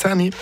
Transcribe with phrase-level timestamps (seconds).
[0.00, 0.32] 10.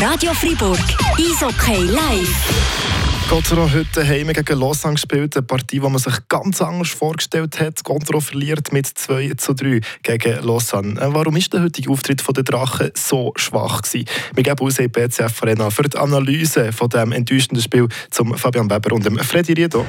[0.00, 0.78] Radio Fribourg,
[1.18, 3.28] Eishockey live.
[3.28, 7.82] Gottero heute heim gegen Lausanne gespielt, eine Partie, die man sich ganz anders vorgestellt hat.
[7.82, 11.00] Gottero verliert mit 2 zu 3 gegen Lausanne.
[11.00, 14.06] Äh, warum ist der heutige Auftritt der Drachen so schwach gewesen?
[14.32, 18.70] Wir geben uns in BCF Arena für die Analyse von dem enttäuschenden Spiel zum Fabian
[18.70, 19.84] Weber und dem Freddy Riedo.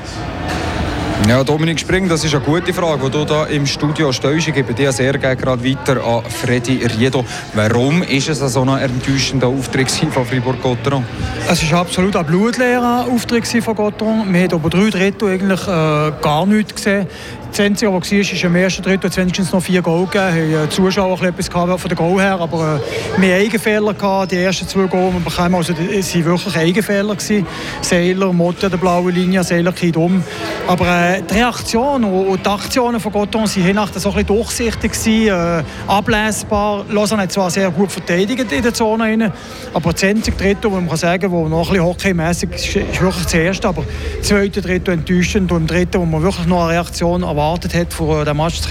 [1.27, 4.49] Ja, Dominik Spring, das ist eine gute Frage, die du hier im Studio stellst.
[4.49, 7.23] Ich gebe dir sehr gerne gerade weiter an Freddy Riedo.
[7.53, 11.05] Warum ist es so ein enttäuschender Auftritt von Fribourg-Gotteron?
[11.49, 14.33] Es war absolut ein blutleerer Auftritt von Gotteron.
[14.33, 17.07] Wir haben aber drei Drittel eigentlich äh, gar nichts gesehen.
[17.53, 20.25] Das Einzige, was war, ist im ersten Drittel wenigstens noch vier Goal gegeben.
[20.25, 23.93] Haben die Zuschauer etwas von der Goal her, aber äh, wir hatten Eigenfehler.
[23.93, 24.31] Gehabt.
[24.31, 27.13] Die ersten zwei Goal, die wir bekommen, also, es waren wirklich Eigenfehler.
[27.13, 27.45] Gewesen.
[27.81, 30.23] Seiler, Motte, der blaue Linie, Seiler geht um.
[30.67, 35.27] Aber äh, die Reaktion und die Aktionen von Gotton waren hinterher so ein durchsichtig, gewesen,
[35.27, 36.85] äh, ablesbar.
[36.89, 39.31] Lausanne hat zwar sehr gut verteidigt in der Zone, rein,
[39.75, 42.99] aber das einzige Drittel, wo man kann sagen wo noch ein bisschen hockeymässig ist, ist
[42.99, 43.67] wirklich das erste.
[43.67, 43.83] Aber
[44.17, 47.73] das zweite Drittel enttäuschend und im dritten, wo man wirklich noch eine Reaktion erwartet erwartet
[47.73, 48.61] hat, vor dem Match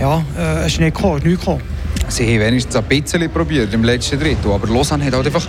[0.00, 1.62] ja, äh, ist nicht gekommen.
[2.08, 5.46] Sie haben wenigstens ein bisschen probiert im letzten Drittel, aber Lausanne hat halt einfach,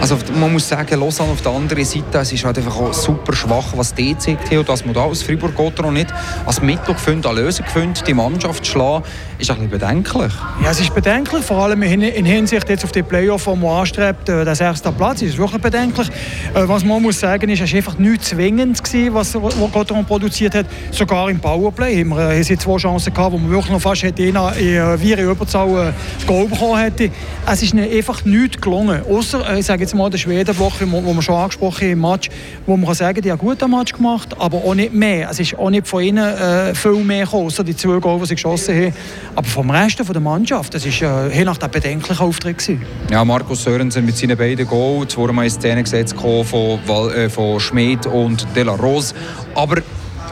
[0.00, 3.34] also man muss sagen, Lausanne auf der anderen Seite, es ist halt einfach auch super
[3.34, 6.12] schwach, was die gezeigt hat und dass man da aus Fribourg-Gotteron nicht
[6.46, 9.04] als Mittel gefunden, eine Lösung gefunden, die Mannschaft zu schlagen,
[9.38, 10.32] ist ein bisschen bedenklich.
[10.62, 14.28] Ja, es ist bedenklich, vor allem in Hinsicht jetzt auf die Playoff, die man anstrebt,
[14.28, 16.08] äh, der sechste Platz, ist wirklich bedenklich.
[16.54, 18.80] Äh, was man muss sagen, ist, es war einfach nichts zwingend
[19.12, 23.50] was, Gotteron produziert hat, sogar im Powerplay haben wir, haben zwei Chancen gehabt, wo man
[23.50, 25.95] wirklich noch fast hätte in, in Viere Überzahl das
[26.26, 27.10] Goal bekommen hätte.
[27.46, 29.02] Es ist einfach nichts gelungen.
[29.08, 32.28] Außer, äh, ich sage jetzt mal, der Schwedenblock, wo wir schon angesprochen haben im Match,
[32.66, 35.28] wo man kann sagen, die haben einen guten Match gemacht, aber auch nicht mehr.
[35.30, 38.26] Es ist auch nicht von ihnen äh, viel mehr gekommen, außer die zwei Goal, die
[38.26, 38.94] sie geschossen haben.
[39.34, 42.58] Aber vom Rest der Mannschaft, das war äh, nach der bedenklichen Auftritt.
[42.58, 42.82] Gewesen.
[43.10, 46.78] Ja, Markus Sörensen mit seinen beiden Goals, zweimal in Szene gesetzt von,
[47.14, 49.14] äh, von Schmid und De La Rose.
[49.54, 49.76] Aber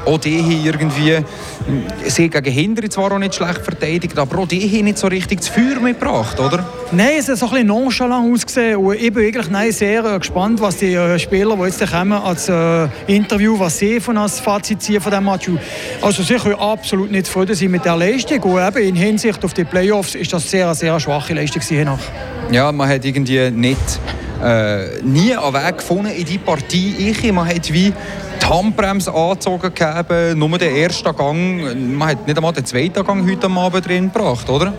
[0.07, 1.19] auch die haben irgendwie,
[2.07, 5.41] sie gegen Hinder zwar auch nicht schlecht verteidigt, aber auch die haben nicht so richtig
[5.41, 6.67] das Feuer mitgebracht, oder?
[6.93, 10.19] Nein, es hat so ein bisschen nonchalant ausgesehen und ich bin eigentlich nein, sehr äh,
[10.19, 14.41] gespannt, was die äh, Spieler, die jetzt kommen, als äh, Interview, was sie von als
[14.41, 15.51] Fazit ziehen von diesem Match.
[16.03, 19.55] Also sie können absolut nicht zufrieden sein mit der Leistung und eben in Hinsicht auf
[19.55, 21.99] die Playoffs ist das sehr, sehr schwache Leistung nach.
[22.51, 23.79] Ja, man hat irgendwie nicht
[24.43, 27.11] äh, nie einen Weg gefunden in die Partie.
[27.11, 27.93] Ich, man hat wie
[28.45, 31.97] die Handbremse angezogen gegeben, nur den ersten Gang.
[31.97, 34.73] Man hat nicht einmal den zweiten Gang heute Abend drin gebracht, oder?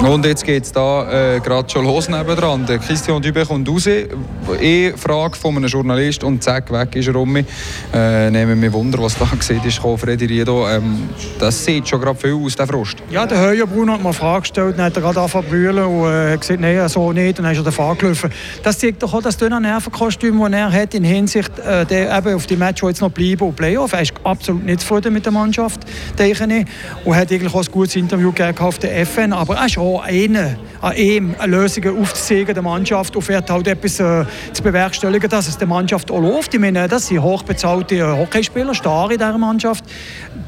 [0.00, 2.64] Und jetzt geht es da äh, gerade schon los nebendran.
[2.66, 3.86] Der Christian Dübe kommt raus.
[3.86, 7.44] Eh Frage von einem Journalist und zack, weg ist er um mich.
[7.92, 10.68] Äh, nehmen wir Wunder, was da gesehen ist, Freddy Riedo.
[10.68, 12.98] Ähm, das sieht schon gerade viel aus, der Frust.
[13.10, 15.50] Ja, der Höher Bruno hat mir eine Frage gestellt, dann hat er gerade angefangen zu
[15.50, 17.38] brüllen und äh, hat gesagt, nein, so nicht.
[17.38, 18.30] Dann ist er den Fahrt gelaufen.
[18.62, 22.34] Das zeigt doch auch das dünne Nervenkostüm, das er hat in Hinsicht äh, der, eben
[22.34, 23.92] auf die Match, die jetzt noch bleiben und Playoff.
[23.92, 25.80] Er ist absolut nicht zufrieden mit der Mannschaft,
[26.18, 27.04] denke ich.
[27.04, 29.32] Und hat eigentlich auch ein gutes Interview gegeben auf der FN.
[29.32, 34.24] Aber er ist auch einen, an ihm Lösungen aufzuzeigen, der Mannschaft, und halt etwas äh,
[34.52, 36.54] zu bewerkstelligen, dass es der Mannschaft auch läuft.
[36.54, 39.84] Ich meine, das sind hochbezahlte äh, Hockeyspieler, Starre in dieser Mannschaft,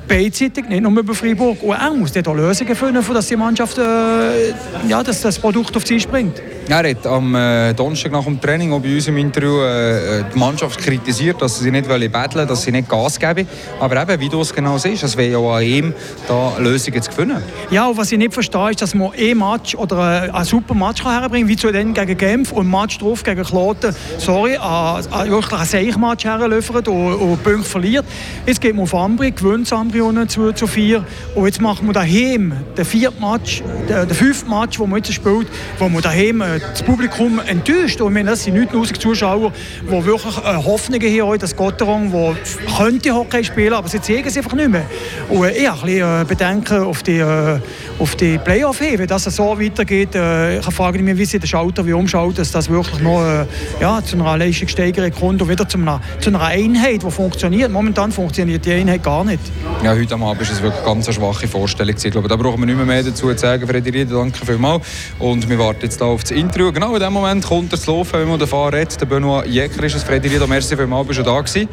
[0.07, 1.63] beidseitig, nicht nur über Freiburg.
[1.63, 4.51] Und er muss dort auch Lösungen finden, dass die Mannschaft äh,
[4.89, 6.41] ja, dass das Produkt auf sie springt.
[6.71, 10.39] Er hat am äh, Donnerstag nach dem Training auch bei uns im Interview äh, die
[10.39, 13.49] Mannschaft kritisiert, dass sie nicht betteln dass sie nicht Gas geben
[13.81, 15.93] Aber eben, wie du es genau siehst, es wäre ja an ihm,
[16.29, 17.43] da Lösungen zu finden.
[17.73, 20.75] Ja, und was ich nicht verstehe, ist, dass man ein Match oder äh, einen super
[20.75, 24.53] Match herbringen kann, wie zu denen gegen Genf und ein Match drauf gegen Kloten, sorry,
[24.53, 28.05] wirklich ein Seich-Match herliefert und, und Punkte verliert.
[28.47, 31.05] Jetzt geht man auf Ambri, gewinnt Ambri 2 zu 4
[31.35, 35.13] und jetzt machen wir daheim den vierten Match, den, den fünften Match, den man jetzt
[35.13, 38.01] spielt, wo man daheim äh, das Publikum enttäuscht.
[38.01, 42.37] Und das sind nicht nur Zuschauer, die wirklich äh, Hoffnungen haben, dass Gotteron, der
[42.77, 44.85] könnte Hockey spielen, aber sie zeigen es einfach nicht mehr.
[45.29, 47.23] Und äh, ich habe ein bisschen äh, Bedenken auf die,
[47.99, 50.11] auf die Playoff hin, wenn das so weitergeht.
[50.15, 53.47] Ich frage mich, wie sie den Schalter wie umschaut, dass das wirklich noch
[53.81, 57.71] ja, zu einer Leistungssteigerung kommt und wieder zu einer, zu einer Einheit, die funktioniert.
[57.71, 59.41] Momentan funktioniert die Einheit gar nicht.
[59.83, 61.95] Ja, heute am Abend ist es wirklich ganz eine schwache Vorstellung.
[62.03, 63.67] Ich glaube, da brauchen wir nicht mehr, mehr dazu zu sagen.
[63.67, 64.85] Freddy Rieder, danke vielmals.
[65.19, 66.50] Und wir warten jetzt auf das Interview.
[66.53, 69.01] Genau in dem Moment kommt er zu laufen, wenn man davon redet.
[69.01, 70.03] Der Benoit Jäcker ist es.
[70.03, 71.69] Freddy Rieder, merci vielmals, bist du da gewesen.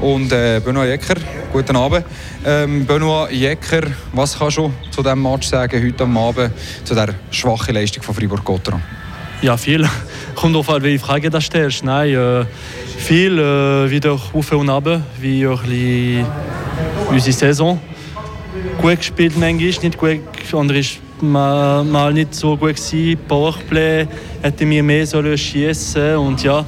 [0.00, 1.14] Und äh, Benoit Jäcker,
[1.52, 2.04] guten Abend.
[2.44, 3.82] Ähm, Benoit Jäcker,
[4.12, 6.52] was kannst du zu diesem Match sagen, heute am Abend,
[6.84, 8.82] zu der schwachen Leistung von Fribourg-Gotteron?
[9.40, 9.88] Ja, viel.
[10.34, 11.84] Kommt darauf an, welche Frage stellst.
[11.84, 12.44] Nein, äh,
[12.98, 15.46] viel äh, wieder auf und ab, wie
[17.10, 17.80] unsere Saison.
[18.80, 20.20] Gut gespielt manchmal, nicht gut,
[20.52, 20.82] andere
[21.22, 23.18] mal, mal nicht so gut gewesen.
[23.28, 24.06] Powerplay
[24.42, 26.64] hätte mir mehr sollen schießen und ja,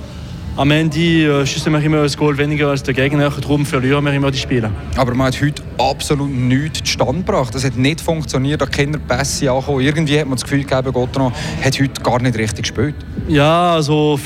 [0.57, 4.13] am Ende äh, schießen wir immer ein Goal weniger als der Gegner, darum verlieren wir
[4.13, 4.71] immer die Spiele.
[4.97, 7.55] Aber man hat heute absolut nichts zustande gebracht.
[7.55, 9.81] Das hat nicht funktioniert, da keine Pässe ankommen.
[9.81, 11.33] Irgendwie hat man das Gefühl gegeben, Gotteron
[11.65, 12.95] hat heute gar nicht richtig gespielt.
[13.29, 14.19] Ja, also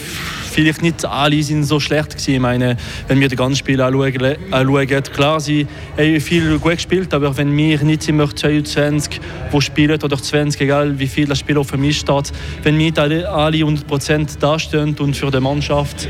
[0.55, 2.35] vielleicht nicht alle sind so schlecht gewesen.
[2.35, 2.77] Ich meine,
[3.09, 5.67] wenn wir das ganze Spiel anschauen, klar, sie
[5.99, 9.21] haben viel gut gespielt, aber wenn wir nicht immer 22,
[9.51, 13.29] wo spielen oder 20, egal wie viel das Spiel auf mich steht, wenn wir alle,
[13.29, 16.09] alle 100% dastehen und für die Mannschaft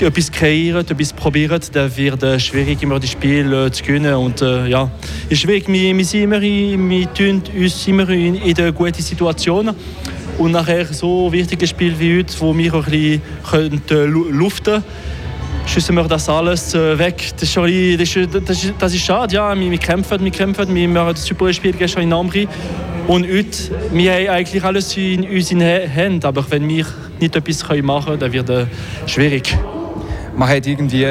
[0.00, 4.14] etwas kreieren, etwas probieren, dann wird es schwierig, immer das Spiel äh, zu gewinnen.
[4.14, 4.90] Und äh, ja,
[5.28, 5.66] ist schwierig.
[5.66, 9.74] Wir, wir, sind immer, wir tun uns immer in, in der guten Situation.
[10.38, 14.84] Und nachher so ein wichtiges Spiel wie heute, wo wir ein bisschen äh, luften können,
[15.66, 17.32] schießen wir das alles äh, weg.
[17.40, 19.34] Das ist, bisschen, das, ist, das, ist, das ist schade.
[19.34, 20.72] Ja, wir, wir kämpfen, wir kämpfen.
[20.72, 22.46] Wir machen ein super Spiel gestern in Ambri.
[23.08, 23.48] Und heute,
[23.92, 26.24] wir haben eigentlich alles in unseren Händen.
[26.24, 26.86] Aber wenn wir
[27.18, 28.68] nicht etwas machen können, dann wird es
[29.10, 29.58] schwierig.
[30.36, 31.04] Man hat irgendwie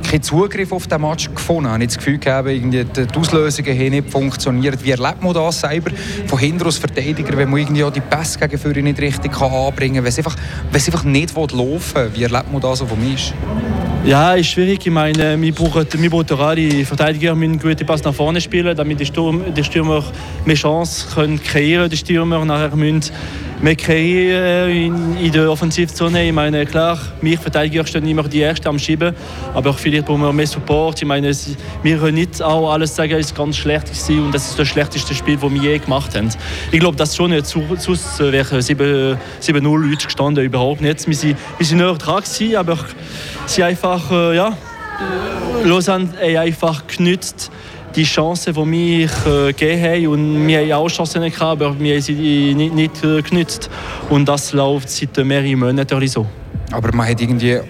[0.00, 1.66] keinen Zugriff auf den Match gefunden.
[1.66, 4.82] Ich habe das Gefühl gehabt, die Auslösungen haben nicht funktioniert.
[4.84, 5.90] Wie erlebt man das selber
[6.26, 9.96] von hinten als Verteidiger, wenn man irgendwie auch die Pässe gegen Führer nicht richtig anbringen
[9.96, 10.36] kann, wenn es einfach,
[10.70, 12.10] wenn es einfach nicht laufen will?
[12.14, 13.16] Wie erlebt man das so von mir?
[14.04, 14.84] Ja, ist schwierig.
[14.84, 18.98] Ich meine, wir brauchen, wir brauchen alle Verteidiger müssen gute Pass nach vorne spielen, damit
[18.98, 20.02] die, Sturm, die Stürmer
[20.44, 23.12] mehr Chancen können kreieren Die Stürmer nachher müssen
[23.62, 26.26] mehr kreieren in, in der Offensivzone.
[26.26, 29.14] Ich meine, klar, wir Verteidiger stehen immer die Ersten am Schieben,
[29.54, 31.00] aber vielleicht brauchen wir mehr Support.
[31.00, 31.32] Ich meine,
[31.82, 34.66] wir können nicht auch alles sagen, es ist ganz schlecht gewesen und das ist das
[34.66, 36.28] schlechteste Spiel, das wir je gemacht haben.
[36.72, 37.46] Ich glaube, das schon nicht.
[37.46, 41.06] Sonst wäre 7-0 Leute gestanden, überhaupt nicht.
[41.06, 42.78] Wir sind, wir sind näher dran gewesen, aber
[43.46, 44.56] sie einfach, äh, ja,
[45.64, 47.50] Lausanne hat einfach genützt
[47.94, 50.06] die Chancen, die wir äh, gegeben haben.
[50.08, 53.70] Und wir haben auch Chancen gehabt, aber wir haben sie nicht, nicht äh, genützt.
[54.10, 56.26] Und das läuft seit mehreren Monaten so.
[56.70, 57.60] Aber man hat irgendwie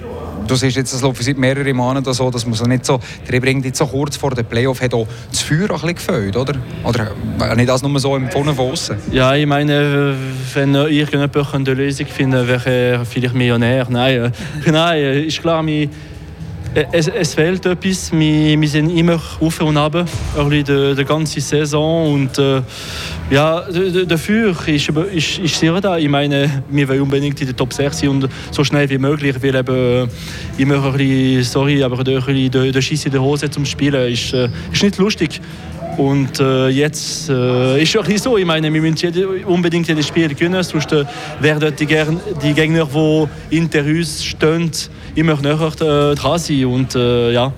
[0.46, 3.40] du siehst jetzt, das läuft seit mehreren Monaten so, dass man so nicht so, der
[3.40, 6.54] bringt jetzt so kurz vor dem Playoff hat auch das Feuer ein bisschen gefällt, oder?
[6.84, 8.96] Oder äh, nicht das nur so empfunden von außen?
[9.12, 10.14] Ja, ich meine,
[10.54, 13.86] wenn irgendjemand eine Lösung finden wäre er vielleicht Millionär.
[13.88, 14.32] Nein,
[14.66, 15.88] äh, nein ist klar, äh,
[16.74, 18.12] es, es, fehlt etwas.
[18.12, 20.06] Wir, wir sind immer auf und ab,
[20.50, 22.14] die, die ganze Saison.
[22.14, 22.62] Und äh,
[23.30, 23.64] ja,
[24.06, 25.98] dafür ist, ist, ist sehr da.
[25.98, 29.36] Ich meine, wir wollen unbedingt in der Top 6 sein und so schnell wie möglich.
[29.42, 30.06] Weil eben äh,
[30.62, 34.32] immer ein bisschen, sorry, aber der, der, der Schiss in der Hose zum Spielen ist,
[34.32, 35.40] äh, ist nicht lustig.
[35.96, 40.28] Und äh, jetzt äh, ist es so, ich meine, wir müssen jede, unbedingt jedes Spiel
[40.28, 41.04] gewinnen, sonst äh,
[41.40, 41.86] werden die,
[42.42, 44.70] die Gegner, die hinter uns stehen,
[45.14, 46.64] immer näher äh, dran sein.
[46.64, 47.52] Und äh, ja,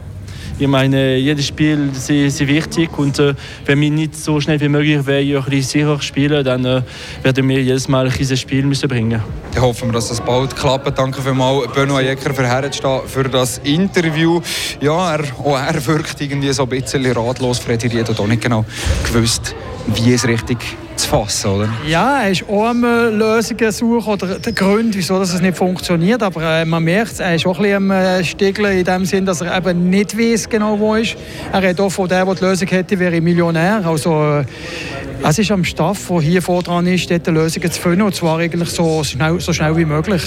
[0.59, 3.35] ich meine, jedes Spiel ist wichtig und äh,
[3.67, 5.27] wenn wir nicht so schnell wie möglich wollen,
[5.63, 6.83] sicher spielen, dann äh,
[7.23, 9.21] werden wir jedes Mal ein Spiel müssen bringen.
[9.53, 10.97] Dann hoffen wir, dass das bald klappt.
[10.97, 12.45] Danke vielmals, Benoit Jecker, für
[13.07, 14.41] für das Interview.
[14.81, 17.59] Ja, er, auch er wirkt irgendwie so ein bisschen ratlos.
[17.59, 18.65] Freddy Ried hat auch nicht genau
[19.05, 19.55] gewusst,
[19.95, 20.59] wie es richtig
[21.05, 21.69] zu fassen, oder?
[21.87, 26.23] Ja, er ist auch am Lösungen suchen oder der Grund, wieso es nicht funktioniert.
[26.23, 29.27] Aber äh, man merkt, er ist auch ein bisschen am äh, Stiegeln in dem Sinn,
[29.27, 31.17] dass er eben nicht weiß genau, wo er ist.
[31.53, 33.83] Er hat auch von der, der die Lösung hätte, wäre Millionär.
[33.85, 34.45] Also äh,
[35.23, 38.03] es ist am Staff, der hier vor dran ist, dort Lösungen zu finden.
[38.03, 40.23] Und zwar eigentlich so schnell, so schnell wie möglich.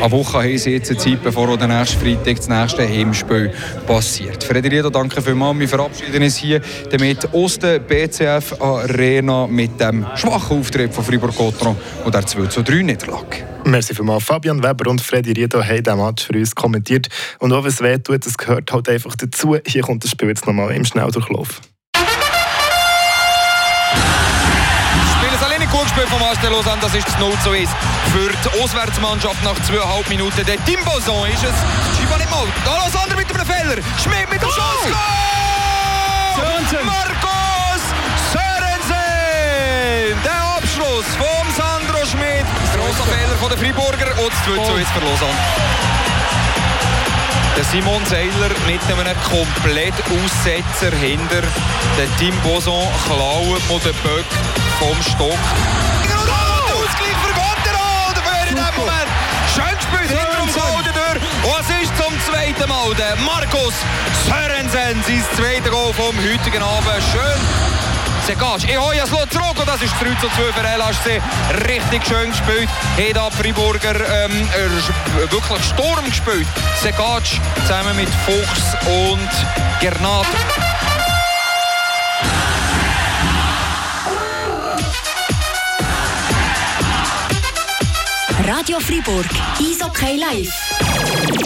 [0.00, 3.52] Eine Woche haben sie jetzt Zeit, bevor der nächste Freitag das nächste Heimspiel
[3.86, 4.44] passiert.
[4.44, 5.58] Frederito, danke vielmals.
[5.58, 6.60] Wir verabschieden uns hier
[6.90, 12.62] damit aus der BCF Arena mit dem schwachen Auftritt von Fribourg-Gotron und der 2 zu
[12.62, 13.44] 3 Niederlage.
[13.64, 14.24] Merci vielmals.
[14.24, 17.08] Fabian Weber und Freddy Riedo haben diesen Match für uns kommentiert.
[17.38, 19.56] Und auch wenn es weh tut, das gehört halt einfach dazu.
[19.66, 21.62] Hier kommt das Spiel jetzt nochmal im Schnelldurchlauf.
[25.94, 27.70] Gegenspiel von Astel Lausanne, das ist das 0 zu 1
[28.12, 30.44] für die Auswärtsmannschaft nach zweieinhalb Minuten.
[30.44, 31.54] Der Timboson ist es.
[31.96, 32.46] Schieber nicht mal.
[32.64, 33.76] Da Lausanne mit einem Fehler.
[34.02, 34.82] Schmidt mit dem Schuss.
[34.82, 34.92] Goal!
[36.84, 37.82] Markus
[38.32, 40.18] Sörensen!
[40.24, 42.46] Der Abschluss von Sandro Schmidt.
[42.74, 45.38] Grosser Fehler von den Freiburger und das 2 zu 1 für Lausanne.
[47.56, 51.42] Der Simon Seiler mit einem komplett Aussetzer hinter
[51.96, 54.26] den Tim Boson klauen von den Böck
[54.80, 55.83] vom Stock.
[62.64, 63.74] Zweiten Mal der Markus
[64.26, 67.02] Sörensen, sein zweiter Goal vom heutigen Abend.
[67.12, 67.20] Schön.
[68.26, 71.20] Ich habe es zurück und das ist 3 zu 2 für LHC.
[71.68, 72.68] Richtig schön gespielt.
[72.96, 73.94] Hat da Friburger
[74.24, 74.48] ähm,
[75.30, 76.46] wirklich Sturm gespielt.
[76.80, 79.28] Segage zusammen mit Fuchs und
[79.80, 80.26] Gernat.
[88.46, 89.26] Radio Fribourg.
[89.60, 91.44] Eishockey live.